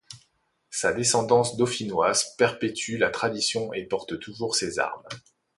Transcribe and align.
Sa 0.71 0.93
descendance 0.93 1.57
dauphinoise 1.57 2.35
perpétue 2.35 2.97
la 2.97 3.11
tradition 3.11 3.71
et 3.71 3.83
porte 3.83 4.17
toujours 4.19 4.55
ses 4.55 4.79
armes. 4.79 5.07